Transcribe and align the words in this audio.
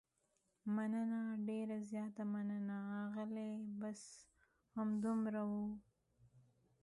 مننه، 0.75 1.21
ډېره 1.47 1.77
زیاته 1.91 2.23
مننه، 2.33 2.77
اغلې، 3.03 3.51
بس 3.81 4.01
همدومره 4.75 5.43
و. 5.49 5.51